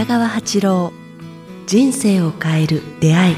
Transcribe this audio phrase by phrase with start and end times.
[0.00, 0.92] 北川八郎
[1.66, 3.36] 人生を変える出会い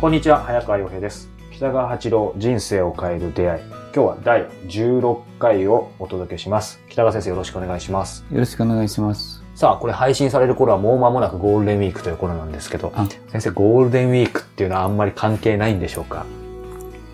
[0.00, 1.30] こんにちは、早川洋平です。
[1.52, 3.62] 北川八郎人生を変える出会い。
[3.62, 6.80] 今日は第16回をお届けします。
[6.88, 8.24] 北川先生よろしくお願いします。
[8.32, 9.40] よろしくお願いします。
[9.54, 16.26] さあ、これ配信される頃はもう間もなくゴールデンウィークという頃なんですけど、あ先生、ゴールデンウィークっていうのはあんまり関係ないんでしょうか？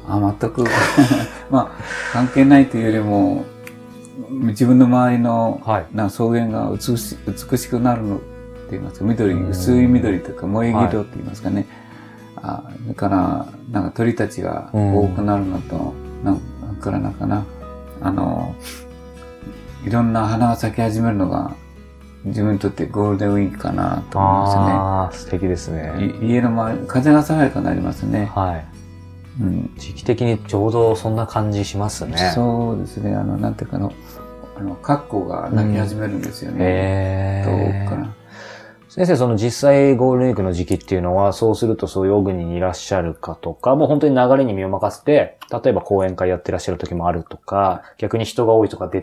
[0.09, 0.64] あ、全く、
[1.50, 1.82] まあ、
[2.14, 3.45] 関係ないというよりも、
[4.28, 5.86] 自分の周りの、はい。
[5.92, 8.24] な草原が美し美しくなるのって
[8.73, 11.66] 言いますか、緑、うん薄い緑とか萌え色って言いますかね。
[12.37, 16.40] あだから、なんか鳥たちが多くなるのと、なん
[16.84, 17.45] からなんかな、
[18.00, 18.54] あの、
[19.84, 21.56] いろんな花が咲き始めるのが、
[22.24, 24.62] 自分にとってゴールデンウィークかなと思いますね。
[24.62, 26.16] ああ、素敵ですね。
[26.23, 28.30] い家の周り、風が爽やかになりますね。
[28.34, 28.73] はい。
[29.41, 29.74] うん。
[29.77, 32.16] 時期的にちょうどそんな感じしますね。
[32.35, 33.15] そうですね。
[33.15, 33.93] あの、なんていうかの、
[34.57, 36.59] あの、カッコが鳴き始めるんですよね。
[36.60, 38.15] へー遠くから。
[38.88, 49.02] 先生、その実際ゴールデンウィークの時期っていうのは、そうするとそういう小国にいらっしゃるかとか、もう本当に流れに身を任せて、例えば講演会やってらっしゃる時もあるとか、逆に人が多いとか出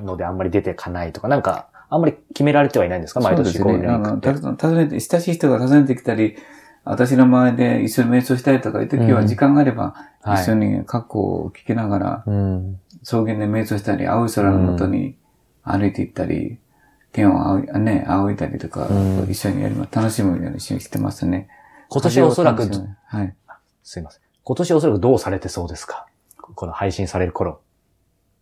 [0.00, 3.20] のであんまり出てかないとか、なんか、あんまり決められてはいないんですか？
[3.20, 4.06] 毎年ゴールデンウィね。
[4.06, 4.56] あの、ークって。
[4.58, 6.36] た訪ねて、親しい人が訪ねてきたり、
[6.84, 12.80] 私の周りで一緒に瞑想したりとかいう時は、うん時間があれば、はい一緒にカッコを聞きながら、うん。
[13.02, 15.16] 草原で瞑想したり、青い空のもとに
[15.64, 16.58] 歩いていったり、
[17.12, 19.94] 天を仰い、ね、仰いだりとか、うん一緒にやります。
[19.94, 21.48] 楽しむようにしてますね。
[21.88, 22.62] 今年はおそらく
[23.06, 23.34] はい。
[23.82, 24.22] すいません。
[24.44, 26.06] 今年はおそらくどうされてそうですか？
[26.36, 27.60] この配信される頃。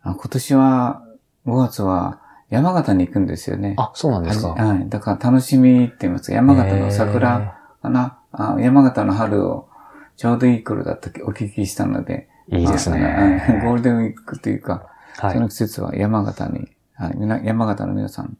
[0.03, 1.03] あ今年は、
[1.47, 3.75] 5月は山形に行くんですよね。
[3.79, 4.51] あ、そうなんですか。
[4.51, 4.89] はいはい。
[4.89, 9.69] だから楽しみって言いますか、山形の桜かな、あ山形の春を
[10.17, 12.29] ちょうどいい頃だったお聞きしたので。
[12.53, 13.61] いいですね。
[13.65, 14.87] ゴールデンウィークというか、
[15.19, 18.37] はいその季節は山形に、はい、みな山形の皆さん、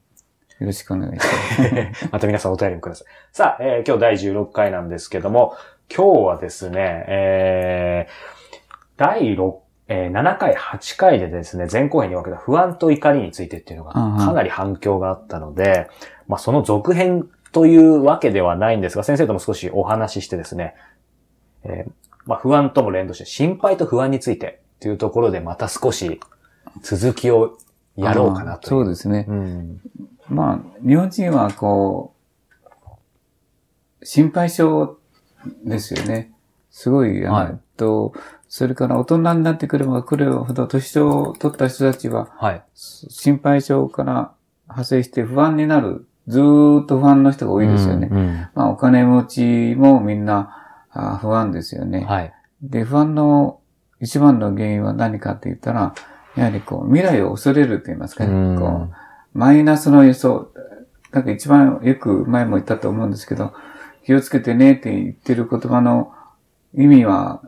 [0.61, 1.23] よろしくお願いしま
[1.95, 2.09] す。
[2.11, 3.07] また皆さんお便りください。
[3.33, 5.55] さあ、えー今日第16回なんですけども、
[5.95, 9.55] 今日はですね、えー、第6、
[9.89, 15.89] えー7回、8回でですね、前後編に分けた不安と怒りについてっていうのがうんうんかなり反響があったので、
[16.29, 20.75] まあその続編というわけではないんですが、先生とも少しお話ししてですね、
[21.65, 21.93] えー
[22.27, 26.21] まあ不安とも連動して心配と不安についてっていうところでまた少し
[26.83, 27.59] 続きを
[27.97, 29.27] やろうかなとそうですね。
[29.29, 29.81] うん。
[30.29, 32.15] まあ、日本人はこ
[34.01, 34.97] う、心配性
[35.65, 36.33] ですよね。
[36.71, 38.13] すごい、あの、はいと、
[38.49, 42.63] それから大人になってくれば来るほど年を取った人たちは、はい。
[42.75, 44.33] 心配性から
[44.65, 46.07] 派生して不安になる。
[46.31, 48.09] ずーっと不安の人が多いですよね。
[48.11, 50.57] うんうんまあ、お金持ちもみんな
[50.91, 52.05] あ不安ですよね。
[52.05, 52.33] はい。
[52.63, 53.61] で、不安の
[54.01, 55.95] 一番の原因は何かって言ったら、
[56.37, 58.33] やはりこう、未来を恐れると言いますかね。
[58.33, 58.95] うんこう
[59.33, 60.53] マイナスの予想。
[61.13, 63.53] なんか一番よく前も言ったと思うんですけど、
[64.05, 66.13] 気をつけてねって言ってる言葉の
[66.75, 67.43] 意味は、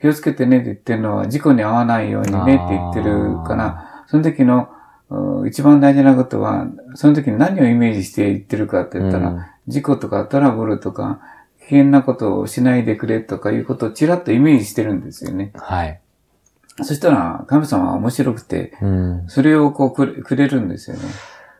[0.00, 4.81] 気をつけてねって言ってるのは事故に遭わないようにねって言ってるから、その時のうん
[5.46, 11.20] 一番大事なことは、その時に何をイメージして言ってるかって言ったら、うん事故とかトラブルとか、
[11.60, 15.52] 危険なことをしないでくれとかいうことをちらっとイメージしてるんですよね。
[15.54, 16.00] はい。
[16.82, 19.24] そしたら、神様は面白くて、うん。
[19.28, 21.02] それをこうくれくれるんですよね。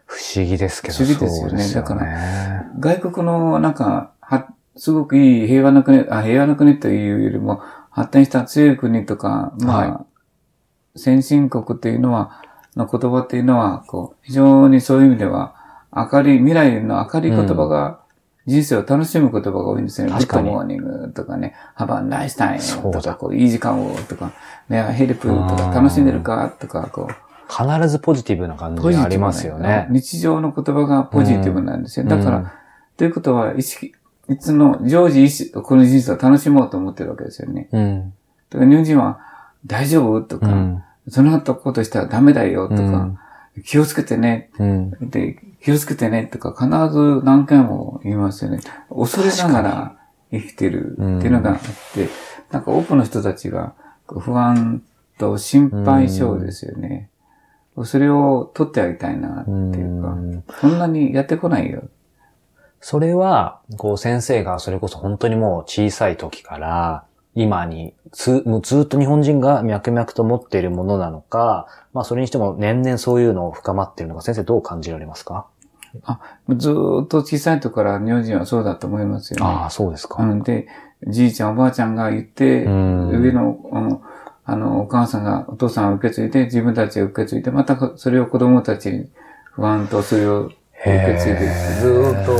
[0.06, 0.94] 不思議ですけど。
[0.94, 10.06] 不思議ですよねそうですだから外国のなんか、は、すごくいい平和な国、あ、平和な国というよりも、発展した強い国とか、まあ、は
[10.96, 12.42] 先進国っていうのは、
[12.76, 15.54] の言葉っていうのは、こう、非常にそういう意味では、
[15.94, 18.00] 明るい、未来の明るい言葉が、
[18.46, 20.12] 人生を楽しむ言葉が多いんですよね。
[20.14, 24.32] 確かに Good morning とかね、Have a nice time そうだとか、こう、いい時間をとか、
[24.68, 27.14] ね、help とか、楽しんでるかとか、こう、
[27.48, 29.86] 必ずポジティブな感じがありますよね。
[29.90, 32.06] 日常の言葉がポジティブなんですよ。
[32.06, 32.50] だから、うん
[32.96, 33.92] ということは、意識、
[34.28, 37.68] いつの、常時意識、この人生を楽しもうと思ってるわけですよね。
[37.72, 38.14] うん。
[38.50, 39.18] だから日本人は、
[39.66, 40.81] 大丈夫とか、うん。
[41.08, 43.18] その後ことしたらダメだよとか、うん
[43.66, 44.50] 気をつけてね。
[44.58, 45.10] うん。
[45.10, 48.60] で、気をつけてねとか必ず何回も言いますよね。
[48.88, 49.96] 恐れながら
[50.30, 51.58] 生きてるっていうのがあっ
[51.92, 52.08] て、
[52.50, 53.74] なんか多くの人たちが
[54.06, 54.82] 不安
[55.18, 57.10] と心配性ですよね。
[57.84, 61.84] それを取ってあげたいなっていうか、うんそんなにやってこないよ。
[62.80, 75.46] それは、こう先生がそれこそ本当にもう小さい時から、今につ、もうずっと日本人が脈々と持っているものなのか、まあそれにしても年々そういうのを深まっているのか、先生どう感じられますか？
[76.48, 79.46] ずーっと小さい時から日本人はそうだと思いますよね。
[79.46, 80.22] ああ、そうですか。
[80.22, 80.66] うん、で、
[81.06, 84.02] じいちゃんおばあちゃんが言って、うん上の、あの、
[84.44, 89.08] あの、お母さんが、お父さんが受け継いで、自分たちが受け継いで、またそれを子供たちに
[89.52, 91.48] 不安とそれを受け継いで、
[91.80, 92.38] ずーっと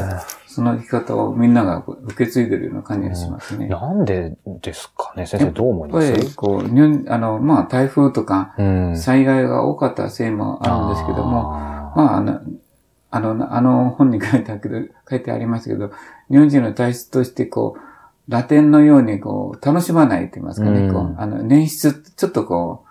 [0.52, 3.68] その生き方をみんなが受け継いでるような感じがしますね。
[3.68, 5.26] なんでですかね？
[5.26, 6.06] 先生どう思います？
[6.06, 8.96] やっぱり、こう、日本あの、まあ、台風とか、うん。
[8.96, 12.40] 災害が多かったせいもあるんですけども、あまあ、あの、
[13.10, 15.90] あの、あの本に書いてあるけど、書いてありますけど、
[16.30, 17.80] 日本人の体質として、こう、
[18.30, 20.94] ラテンのように、こう、楽しまないと言いますかね、うん。
[20.94, 22.84] こう、あの、年質、ちょっとこ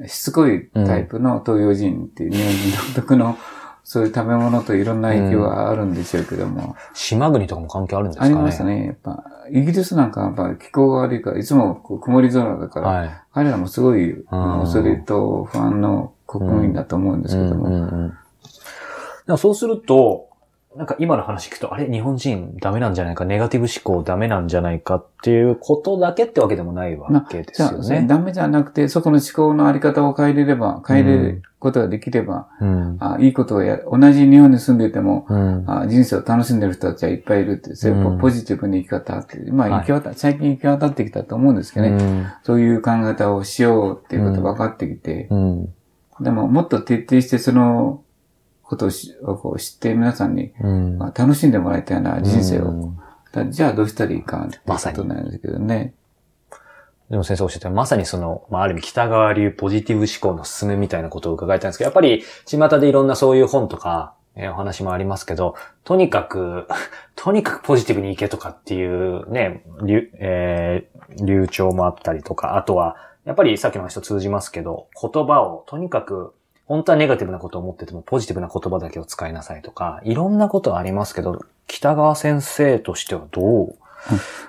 [0.00, 3.36] う、しつこいタイプの東洋人っていう日本人独特の、
[3.84, 8.34] そういう食べ物といろんな影響があるんでしょうけども、ー島国とかも関係あるんですかね。
[8.34, 8.86] ありますね。
[8.86, 13.10] やっぱ、イギリスなんかはやっぱ気候が悪いから、いつもこう曇り空だから、はい。
[13.34, 18.12] 彼らもすごい、恐れと不安の国民だと思うんですけども
[19.36, 20.28] そうすると、
[20.76, 21.88] なんか今の話聞くと、あれ？
[21.88, 28.04] 日本人ダメなんじゃないか、ネガティブ思考ダメなんじゃないかっていうことだけってわけでもないわけですよね。
[28.08, 32.96] ダメじゃなくて、そこの思考のあり方を変えれれば、変えることができれば、うん。
[32.98, 35.64] あいいことをや、同じ日本に住んでても、うん。
[35.70, 45.74] あ人生を楽しんでる人たちはいっぱいいるって、そういううんポジティブに生き方って、まあ、はい行き渡、最近行き渡ってきたと思うんですけどね、うんそういう考え方をしようっていうことが分かってきて、うん。
[46.20, 48.02] でも、もっと徹底してその
[48.64, 48.88] こと
[49.22, 50.98] をこう知って皆さんに、うん。
[50.98, 52.92] まあ、楽しんでもらいたいな人生を。
[53.50, 55.94] じゃあどうしたらいいかってこまさにとなんですけどね。
[57.10, 66.66] でも先生おっしゃったまさにその、まあ、ある意味北川流ポジティブ思考の進めみたいなことを伺いたいんですけど、やっぱり、巷でいろんなそういう本とか、えーお話もありますけど、とにかく、
[67.14, 76.34] とにかくポジティブにいけとかっていうね、流、えー流暢もあったりとか、あとは、やっぱりさっきの話と通じますけど、言葉をとにかく、
[76.66, 83.74] 本当はネガティブなことを思っててもポジティブな言葉だけを使いなさいとか、いろんなことありますけど、北川先生としてはどう？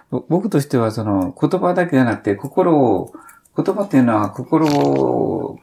[0.09, 3.13] ぼ僕としてはその言葉だけじゃなくて心を、
[3.57, 5.59] 言葉っていうのは心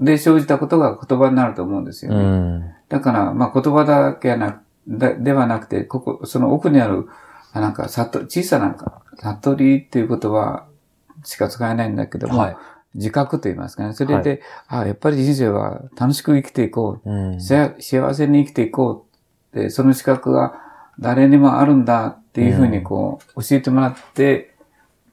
[0.00, 2.18] で生じたことが言葉になると思うんですよね。
[2.22, 2.74] ん。
[2.88, 7.08] だから、まあ言葉だけやなだではなくて、ここ、その奥にある、
[7.52, 8.76] あなんか、悟、小さな、
[9.16, 10.66] 悟りっていう言葉
[11.24, 12.56] しか使えないんだけども、はい。
[12.94, 13.92] 自覚と言いますかね。
[13.92, 17.10] それで、あやっぱり人生は楽しく生きていこう。
[17.10, 17.40] うん。
[17.40, 19.06] 幸幸せに生きていこ
[19.54, 20.60] うって、その資格が
[21.00, 24.54] 誰にもあるんだっていうふうにこう、教えてもらって、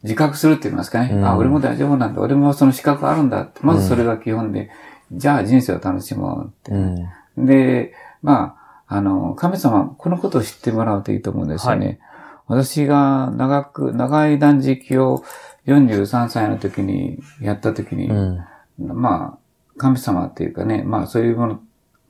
[0.03, 1.11] 自覚するって言いますかね。
[1.13, 2.21] うんあ、俺も大丈夫なんだ。
[2.21, 3.61] 俺もその資格があるんだって。
[3.63, 4.69] まずそれが基本で、
[5.11, 6.71] じゃあ人生を楽しもうって。
[6.71, 7.45] うん。
[7.45, 8.57] で、ま
[8.87, 11.99] あ、あの、神様、このことを知ってもらうといいと思うんですよね。
[12.47, 15.23] 私が長く、長い断食を
[15.67, 18.39] 43歳の時にやった時に、うん。
[18.77, 21.61] まあ、神様っていうかね、まあそういうもの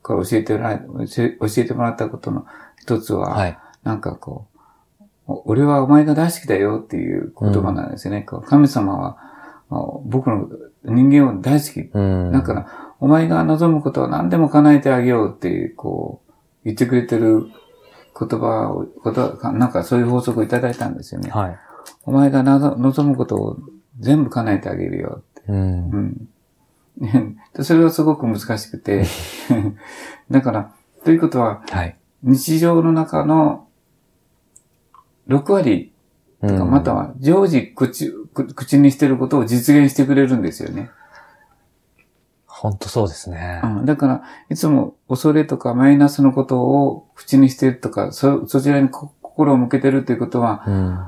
[0.02, 2.46] から教えてもらえ、教えてもらったことの
[2.80, 3.58] 一つは、はい。
[3.82, 4.46] なんかこ
[5.00, 8.22] う、お俺はお前が大好きだよっていう言葉なんですよね。
[8.22, 9.16] こう神様は、
[9.70, 10.48] まあ僕の
[10.84, 11.90] 人間を大好き。
[11.92, 12.32] うん。
[12.32, 16.32] だから、お前が望むことは何でも叶えてあげようっていう、こう、
[16.64, 17.46] 言ってくれてる
[18.18, 21.30] 言葉を、ことはなんかそういう法則をいただいたんですよね。
[21.30, 21.58] はい。
[22.04, 23.56] お前がなぞ望むことを
[23.98, 25.42] 全部叶えてあげるよって。
[25.48, 25.90] うん。
[25.90, 26.28] うん。
[27.54, 29.04] で それはすごく難しくて、
[30.30, 30.72] だから、
[31.04, 31.96] ということは、はい。
[32.22, 33.66] 日常の中の
[35.28, 35.92] 6割
[36.40, 40.90] とか、または常時口、く口にしてることを実現してくれるんですよね。
[42.46, 43.66] 本当そうですねう。
[43.66, 51.06] ん、だから、いつも恐れとかマイナスのことを口にしてるとか、そ、そちらにこ心を向けてるということは、うん。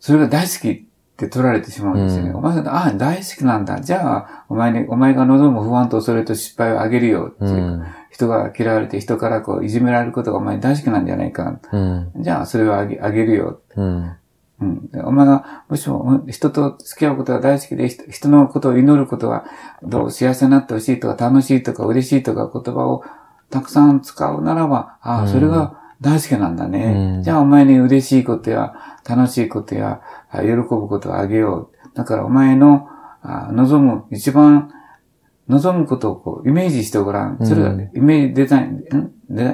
[0.00, 0.82] それが大好きっ
[1.16, 2.30] て取られてしまうんですよね。
[2.30, 3.80] うんお前が、ああ、大好きなんだ。
[3.80, 7.84] じゃあ、お前に、お前が望む不安と恐れと失敗をあげるよっていうか、うん。
[8.10, 11.60] 人が嫌われて人からこういじめられることがお前大好きなんじゃないか。
[11.70, 12.12] うん。
[12.16, 13.60] じゃあ、それをあげあげるよ。
[13.76, 14.16] うん。
[15.04, 19.44] お前が、もしも人と付き合うことが大好きで、人人のことを祈ることは、
[19.82, 23.04] どう幸せになってほしいとか、楽しいとか、嬉しいとか言葉を
[23.50, 27.14] たくさん使うならば、ああ、うんそれが大好きなんだね。
[27.16, 28.74] うんじゃあ、お前に嬉しいことや、
[29.08, 31.96] 楽しいことや、あ喜ぶことをあげよう。
[31.96, 32.88] だから、お前の
[33.22, 34.70] あ望む、一番
[35.48, 37.38] 望むことをこうイメージしてごらん。
[37.44, 38.84] それがうんイメージデザイン、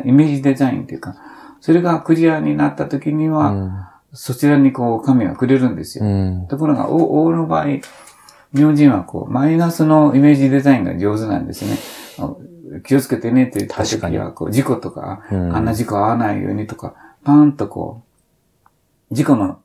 [0.05, 1.17] イメージデザインっていうか、
[1.61, 6.05] それがクリアになった時には、そちらにこう、神はくれるんですよ。
[6.05, 6.47] うん。
[6.49, 7.67] ところが、お大の場合、
[8.55, 11.77] 日本人はこう、マイナスのイメージデザインが上手なんですね。
[12.19, 12.35] あ
[12.85, 16.95] 気をつけてねって言った時は、こう、事故とか、うんあんな事故合わないようにとか、
[17.25, 18.03] パーンとこ
[19.11, 19.61] う、事故の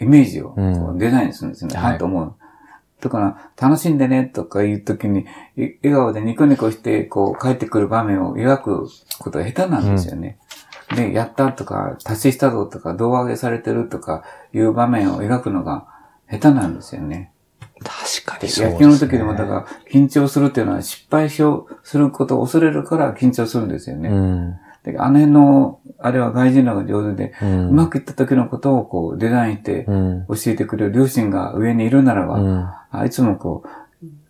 [0.00, 1.76] イメージをこうんうデザインするんですね。
[1.76, 2.34] はいはと思う。
[3.00, 5.20] だから、楽しんでねとか言うときに、
[5.56, 10.38] い笑顔でニコニコして、こう、帰ってくる場面を描くことが下手なんですよね。
[10.94, 15.86] で、やったとか、達成したぞとか、胴上げされてるとかいう場面を描くのが
[16.30, 17.32] 下手なんですよね。
[18.42, 24.08] 野球の時でも、だから、緊張するっていうのは失敗しようすることを恐れるから緊張するんですよね。
[24.08, 24.56] うん。
[24.84, 30.26] であの辺の、あれは外人らが上手で、ううんまくいった時のことをこうデザインしてうん。
[30.28, 32.68] 教えてくれる両親が上にいるならば、うん。
[32.90, 33.68] あいつもこう、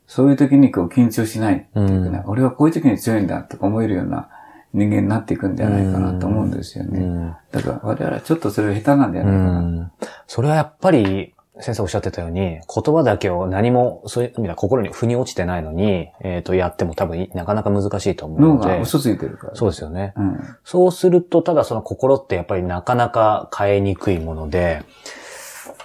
[0.07, 4.29] そういう時にこう緊張しないっていうかね、俺はこういう時に強いんだとか思えるような
[4.73, 7.01] 人間になっていくんじゃないかなと思うんですよね。
[7.01, 7.37] うん。
[7.53, 9.61] だから我々はちょっとそれが下手なんじゃうないかな。
[9.61, 9.93] ん。
[10.27, 12.61] それはやっぱり、先生おっしゃってたように、言
[12.95, 18.77] 葉だけを何も、そういう意味では心に腑に落ちてないのに、えっ、と、やっても多分いなかなか難しいと思う脳ので。
[18.77, 19.55] が嘘ついてるから。
[19.55, 20.13] そうですよね。
[20.17, 20.41] うん。
[20.65, 24.83] そうすると、ただその心ってやっぱりなかなか変えにくいもので、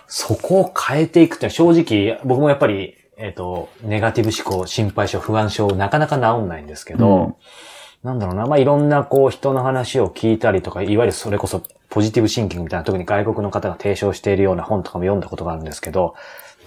[0.07, 7.35] そこを変えていくって正直、僕もやっぱり、えっ、と、ネガティブ思考、心配症、不安症、なかなか治んないんですけど、うん
[8.05, 16.13] なんだろうな、まあ、いろんなこう人の話を聞いたりとか、いわゆるそれこそポジティブシンキングみたいな、特に外国の方が提唱しているような本とかも読んだことがあるんですけど、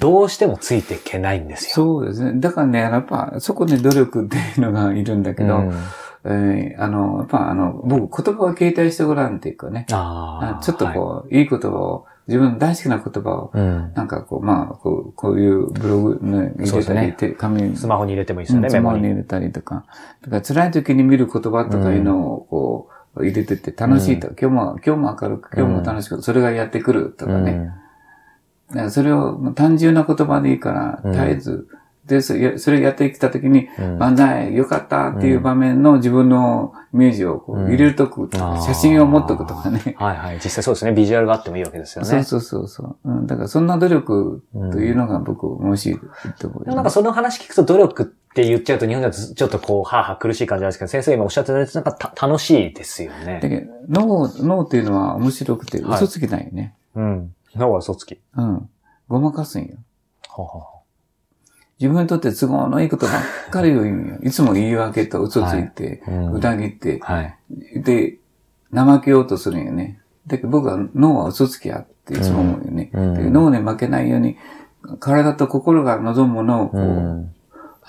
[0.01, 1.71] どうしてもついていけないんですよ。
[1.71, 2.41] そうですね。
[2.41, 5.73] だからね、やっぱ、そこで努力っていうのがいるんだけど、うん
[6.25, 10.63] えーあの、やっぱあの、僕、言葉を携帯してごらんっていうかね、ああ。
[10.63, 13.51] ちょっとこう、い、い言葉を、自分の大好きな言葉を。
[13.55, 18.69] なんかこう、まあ、こうこういうブログね、入れたり、ね手紙に、スマホに入れてもいいですよね。
[18.69, 19.87] スマホに入れたりとか。
[20.23, 24.29] だから辛い時に見る言葉とかいうのをこう、入れてて楽しいと。
[24.29, 27.73] 今日も、今日も明るく、今日も楽しく、それがやってくるとかね。
[28.69, 31.69] だからそれを単純な言葉でいいから、うん絶えず、
[32.09, 39.95] で、それやってきたときに、うん万歳、よかったっていう場面の自分のイメージをこううん入れとくとか、あー写真を持っとくとかね。
[39.99, 40.41] はいはい。
[40.43, 40.93] 実際そうですね。
[40.93, 42.09] ビジュアルがあってもいいわけですよね。
[42.09, 43.27] そうそうそうそう、うん。
[43.27, 45.99] だからそんな努力というのが僕、もしい
[46.39, 53.41] と思うよね、でもなんかその話聞くと努力って言っちゃうと日本だとちょっとこう、はぁはぁ苦しい感じなんですけど、先生今おっしゃってたやつなんかた楽しいですよね。
[53.43, 56.75] だけど脳、脳っていうのは面白くてはい嘘つきないよね。
[56.95, 57.35] うん。
[57.57, 58.19] 脳は嘘つき。
[58.37, 58.69] うん。
[59.09, 59.77] ごまかすんよ。
[60.29, 60.78] ほうほうほ
[61.81, 64.19] 自分にとって都合のいいことばっかり言うんよ。
[64.25, 67.37] いつも言い訳と嘘ついて、ううん裏切って、はい。
[67.77, 68.19] で、
[68.75, 70.01] 怠けようとするんよね。
[70.27, 72.91] だけど僕は脳は嘘つきやっていつも思うよね。
[72.93, 74.37] うん脳に負けないように、
[74.99, 77.35] 体と心が望むものをこう、うん。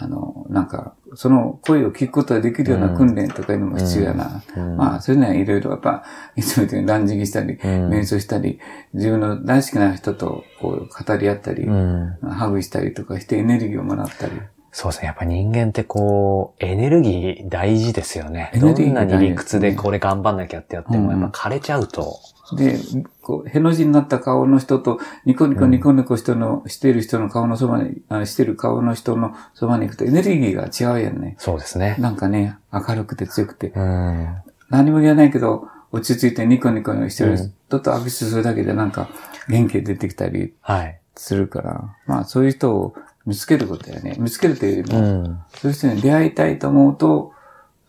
[0.01, 4.41] あの、なんか、その声を聞くことができるような訓練とかいうのも必要やな。
[4.56, 6.06] うんまあ、そういうのはいろいろやっぱ、
[6.38, 8.60] いつも言うに断食したり、うん瞑想したり、
[8.94, 12.18] 自分の大好きな人とこう語り合ったり、うん。
[12.22, 14.32] ハグしたりとかしてエネルギーをもらったり。
[14.72, 15.08] そうですね。
[15.08, 18.51] やっぱ人間ってこう、エネルギー大事ですよね。
[18.53, 22.15] エネルギーどんなに理屈でこれ頑張んなきゃってやっても、うんやっぱ枯れちゃうと。
[22.56, 22.79] で、
[23.22, 31.36] こう、への字になった顔の人と、ニコニコニコニコ人の、している人の顔のそばに、あしてる顔の人のそばに行くとエネルギーが違うやんね。
[31.38, 31.96] そうですね。
[32.00, 34.36] なんかね、明るくて強くて、うん。
[34.70, 39.10] 何も言わないけど、落ち着いてニコニコしてる人と握手するだけでなんか
[39.48, 41.00] 元気出てきたりはい。
[41.15, 42.94] するから、まあそういう人を
[43.25, 44.15] 見つけることやね。
[44.20, 45.39] 見つけるというよりも、うん。
[45.56, 47.34] そういう人に出会いたいと思うと、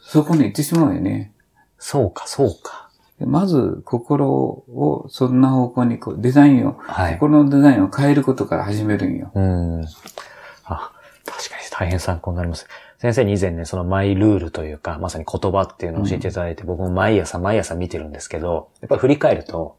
[0.01, 1.33] そこに行ってしまうよね。
[1.79, 2.90] そうか、そうか。
[3.21, 7.15] でまず、心をそんな方向にこう、デザインを、はい。
[7.15, 9.31] 心のデザインを変えることから始めるんよ。
[9.35, 9.85] うん。
[10.65, 10.91] あ、
[11.27, 12.67] 確かに大変参考になります。
[12.97, 19.77] 先生に以前ね、そのマイルールというか、まさに言葉っていうのを教えていただいて、僕も毎朝毎朝見てるんですけど、やっぱり振り返ると、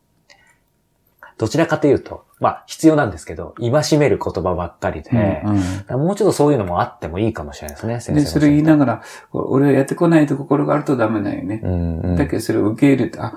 [1.42, 5.42] どちらかというと、まあ必要なんですけど、戒める言葉ばっかりで、
[5.90, 11.62] うんもうちょっとそういうのもあってもいいかもしれないですね、先生で、のそれ言いながら、俺はやってこないと心があるとダメなんよね。
[11.64, 12.16] うんうん。
[12.16, 13.34] だけどそれを受け入れて、あ、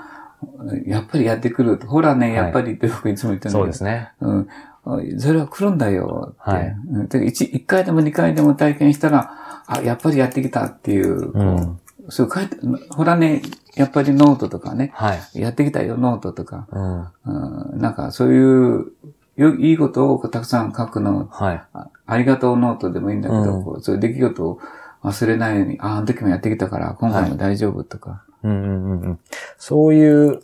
[0.84, 1.87] やっぱりやってくると。
[1.87, 4.12] ほらね、やっぱりって僕いつも言ってるんだけどそうですね。
[4.20, 4.49] うん。
[5.18, 6.50] それは来るんだよって。
[6.50, 6.76] はい
[7.66, 12.56] 回でも二回でも体験したら、あ、やっぱりやってきたっていううんそう書いて、
[12.90, 13.42] ほらね、
[13.76, 15.40] やっぱりノートとかね、はい。
[15.40, 17.73] やってきたよ、ノートとか、うん。
[17.73, 18.92] うん、なんかそういう、
[19.37, 21.62] よいいことをたくさん書くの、はい。
[21.73, 24.61] あありがとうノートでもいいんだけど、うんこうそういう出来事を
[25.02, 28.25] 忘れないように、ああの時もやってきたから、今回も大丈夫とか。
[28.42, 29.20] うんうんうんうん。
[29.58, 30.42] そういう、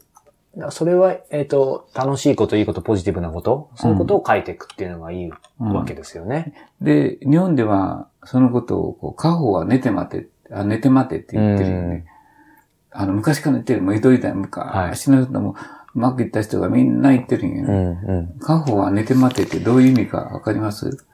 [0.70, 6.54] それは、えっ、と、楽しいこと、いいこと、ポジティブなこと、そういうことを書いていくっていうのがいいわけですよね。
[6.80, 12.06] で、日本では、そのことを、こう、家宝は寝て待て、あ寝て待てって言ってるよね。
[12.90, 15.54] あの、昔から言ってる、もう江戸時代、昔の人も、
[15.94, 17.72] うまくいった人がみんな言ってるんようね。
[17.72, 18.38] んうん。
[18.40, 21.04] 家宝は寝て待てってどういう意味かわかります？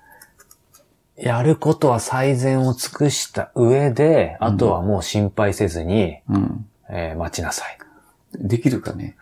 [1.16, 6.66] やることは最善を尽くした上で、あとはもう心配せずに、うん。
[6.90, 7.78] えー待ちなさい。
[8.34, 9.16] できるかね？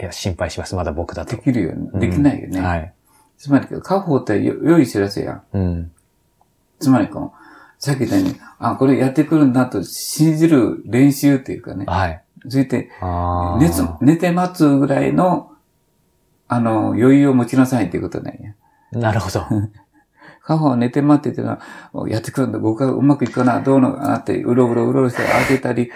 [0.00, 0.74] いや、心配します。
[0.74, 1.42] まだ僕だとで。
[1.42, 2.00] きるよね。
[2.00, 2.60] できないよね。
[2.60, 2.92] はい。
[3.36, 5.42] つまり、家宝ってよ良い知らせや。
[5.52, 5.92] うん。
[6.80, 7.43] つまりこう、
[7.84, 11.84] さっき言ったように、あ、これやってくるんだと信じる練習っていうかね。
[11.86, 12.22] はい。
[12.44, 15.52] そして、あ寝つ寝て待つぐらいの、
[16.48, 18.54] あの、余裕を持ちなさいっていうことなんや。
[18.92, 19.44] なるほど。
[20.46, 21.58] カホは寝て待ってての
[21.92, 25.90] は、やってくるんだ、僕はうまくいくかな、どうのかなって、うろうろうろうろして当てたり、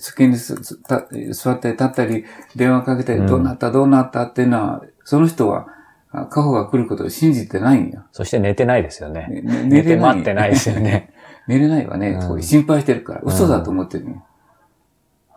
[0.00, 2.24] 机にすすた座ったり立ったり、
[2.56, 4.22] 電話かけたり、どうなった、どうなった？
[4.22, 5.68] っていうのは、その人は、
[6.12, 8.04] あカホが来ることを信じてないんよ。
[8.12, 9.26] そして寝てないですよね。
[9.28, 11.10] ねね寝て待ってないですよね。
[11.46, 14.24] 寝れないわね、そう心配してるから、嘘だと思ってるよ。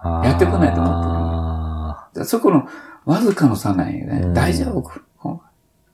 [0.04, 2.68] やってこないと思ってるそこの
[3.06, 4.22] わずかの差なんよね。
[4.24, 5.42] うん大丈夫？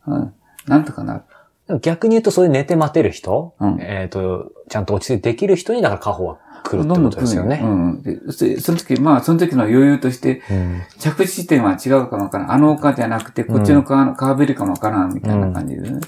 [0.08, 0.34] うん。
[0.68, 1.22] なんとかなる。
[1.70, 7.60] ー逆に言うと、そういう寝て待てる人、うんえっ、と、ちゃんと落ち着いてできる人に、だからカホは来るってことですよね。
[7.62, 8.04] どんうん。
[8.04, 12.52] で、そその時、まあ、その時の余裕として、うん着地点は違うかもわからん。
[12.52, 16.02] あの丘じゃなくて、こっちの川の川べりかもわからん、みたいな感じでね。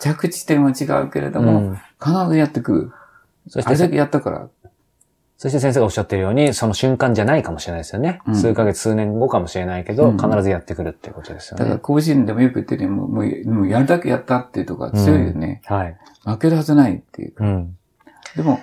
[0.00, 2.92] 着地点は違うけれども、うん必ずやってくる。
[3.48, 4.48] そして、あれだけやったから。
[5.36, 8.20] そして先生がおっしゃってるように、その瞬間じゃないかもしれないですよね。
[8.26, 11.80] うん数ヶ月、数年後かもしれないけど、うん必ずやってくるっていうことですよだから、ね。
[11.82, 13.08] 甲子園でもよく言ってるようにもう、
[13.50, 15.60] もう、やるだけやったっていうところが強いよね。
[15.66, 15.96] はい。
[16.24, 17.44] 負けるはずないっていうか。
[17.44, 17.76] うん。
[18.36, 18.60] でも、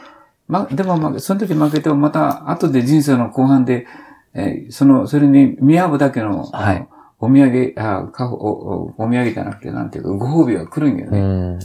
[0.47, 3.85] ま、でも、ま、その時負けてもまた、後で人生の後半で、
[4.33, 6.88] えーその、それに見合うだけの、はい
[7.23, 11.21] お土産、あ、かお、お、お土産じゃなくて、なんていうか、ご褒美が来るんようね。
[11.21, 11.59] ん。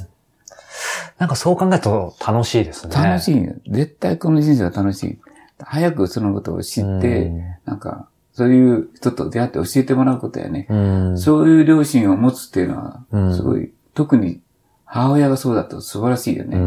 [1.18, 2.94] なんかそう考えると楽しいですね。
[2.94, 3.54] 楽しいよ。
[3.68, 5.18] 絶対この人生は楽しい。
[5.58, 10.66] 早くそのことを知って、うんなんか、そういう人と出会って教えてもらうことやね。
[10.68, 11.18] うん。
[11.18, 14.40] そういう両親を持つっていうのはう、んすごい、特に
[14.84, 16.58] 母親がそうだと素晴らしいよね。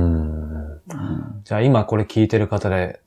[1.43, 3.01] じゃあ今これ聞いてる方で、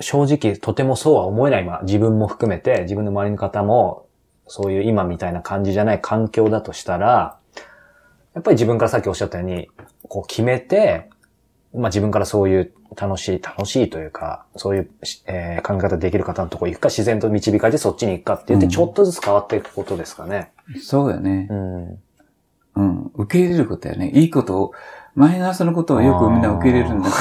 [0.00, 4.06] 正直とてもそうは思えない、まあ自分も含めて、自分の周りの方も、
[4.46, 7.38] そういう今みたいな感じじゃない環境だとしたら、
[8.36, 9.70] やっぱり自分からさっきおっしゃったように、
[10.08, 11.08] こう決めて、
[11.74, 14.90] まあ自分からそういう楽しい、楽しいというか、そういう、
[15.24, 20.52] えー考え方できる方のところ行くか、自然と導かれてそっちに行くかって言って、うんちょっとずつ変わっていくことですかね。
[20.82, 21.48] そうやね。
[21.50, 21.98] うん。
[22.74, 23.10] うん。
[23.14, 24.10] 受け入れることやね。
[24.10, 24.72] いいことを、
[25.14, 27.16] マイナスのことをよくみんな受け入れるんだけど、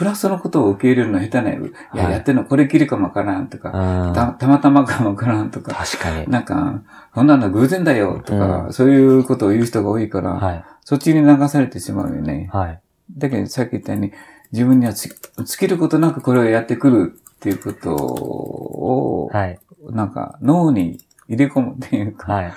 [0.00, 1.66] プラスのことを受け入れるの下手なよ。
[1.66, 6.26] いや、はいやってんのこれきりかもわからんとか、うんたたまたまかもわからんとか、確かに。
[6.26, 6.80] なんか、
[7.12, 10.64] こんなの偶然だよとか、うそういうことを言う人が多いから、はい。
[10.86, 12.48] そっちに流されてしまうよね。
[12.50, 12.80] はい。
[13.14, 14.12] だけどさっき言ったように、
[14.52, 19.58] 自分にはつ尽きることなくこれをやってくるっていうことを、はい。
[19.90, 22.52] なんか脳に入れ込むっていうか、はい。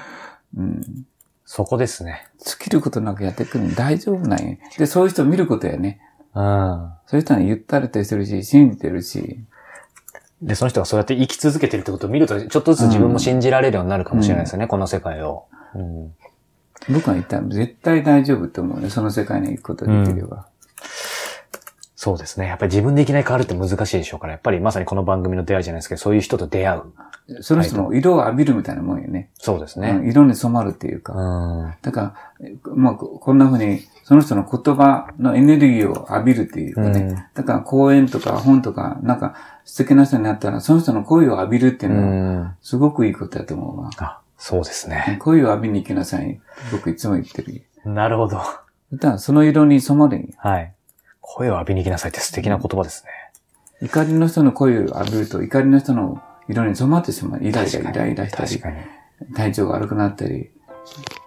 [0.56, 1.06] うん、
[1.43, 2.25] そこですね。
[2.39, 4.56] 尽きることなくやってくるの大丈夫なんや。
[4.77, 5.99] で、そういう人を見ることやね。
[6.35, 6.93] うん。
[7.05, 9.39] そういう人はゆったりとしてるし、信じてるし、
[10.41, 15.45] で、その人がそうやって生き続けてるってことを見ると、ちょっとずつ自分も信じられるようになるかもしれないですよね、この世界を。
[15.75, 16.13] うん。
[16.89, 18.89] 僕が言ったら絶対大丈夫って思うね。
[18.89, 20.47] その世界に行くことができれば。
[22.03, 22.47] そうですね。
[22.47, 27.41] やっぱり自分でいきなり変わるって難しいでしょうから、やっぱりまさにこの番組の出会いじゃないですけど、そういう人と出会う。
[27.41, 29.29] その人の色を浴びるみたいなもんよね。
[29.35, 30.09] そうですうんね。
[30.09, 31.13] 色に染まるっていううか。
[31.13, 31.73] ん。
[31.81, 32.01] だか
[32.41, 36.99] ら、えまあ、ここんな風に、その人の言葉のエネルギーを浴びるっていうかね。
[36.99, 42.01] うんだから、講演とか本とか、なんか、素敵な人になったら、その人の声を浴びるっていううの
[42.39, 42.55] は、ん。
[42.61, 43.89] すごくいいことだと思うわ。
[43.95, 45.15] あ、そうですね。
[45.21, 46.41] 声を浴びに行きなさい。
[46.73, 47.63] 僕いつも言ってる。
[47.85, 48.41] なるほど。
[48.91, 50.73] だその色に染まるはい。
[51.23, 53.88] 声を浴びに行きなさいって素敵な言葉ですね。
[53.88, 57.39] 怒りの人の声を浴びると、怒りの人の色に染まってしまう。
[57.41, 59.33] イライライライラしたり、確かに。
[59.33, 60.51] 体調が悪くなったり。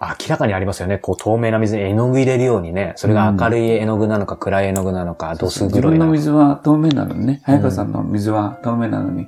[0.01, 0.99] 明らかにありますよね。
[0.99, 2.93] こう透明な水に絵の具入れるようにね。
[2.97, 6.19] それが明るい絵の具なのか暗い絵の具なのか、度数自分の黒いなのか。
[6.19, 7.41] 水は透明なのにね。
[7.45, 9.27] 早川さんの水は透明なのに、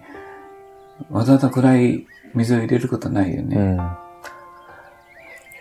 [1.10, 3.56] わざわざ暗い水を入れることないよね。
[3.56, 4.07] うん。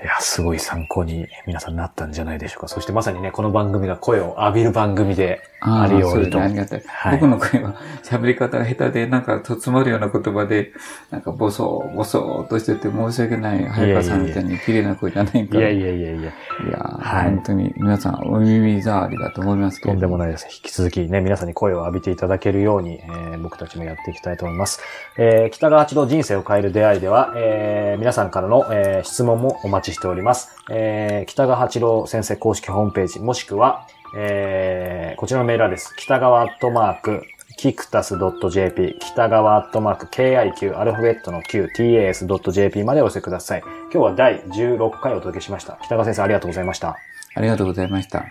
[0.04, 2.68] いや、すごい参考に皆さんなったんじゃないでしょうか。
[2.68, 6.40] そしてまさにね、この番組が声を浴びる番組でああるようにと。
[6.40, 6.84] ありがたい。
[6.86, 10.72] はい僕の声は喋り方が下手で、なんかとつまるような言葉で、
[11.10, 13.66] なんかボソボソーとしてて申し訳ない。
[13.66, 15.62] 早川さんみたいに綺麗な声じゃないから。
[15.62, 19.98] いやいやいやいや、いやー、はい本当に皆さんお耳障りだと思いますけとど。
[19.98, 20.46] んでもないです。
[20.46, 24.80] 引き続きね、皆さんに声を浴びていただけるように、えー僕たちもやっていきたいと思います。
[25.18, 30.50] えー北川八郎人生を変える出会いでは、えー皆さんからの、えー質問もお待ちしております。
[30.70, 37.24] えー北川八郎先生公式ホームページ、もしくは、えーこちらのメールアドレス、北川アットマーク、
[37.58, 38.16] キクタス
[38.52, 43.62] .jp、北川アットマーク、KIQ、アルファベットの Q、tas.jp までお寄せください。
[43.62, 45.80] 今日は第16回お届けしました。
[45.84, 46.98] 北川先生ありがとうございました。
[47.36, 48.26] ありがとうございました。